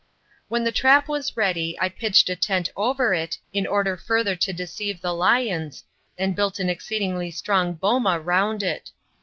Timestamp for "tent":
2.35-2.71